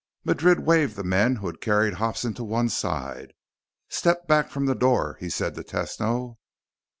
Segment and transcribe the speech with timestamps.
[0.23, 3.33] Madrid waved the men who had carried Hobson to one side.
[3.87, 6.37] "Step back from the door," he said to Tesno.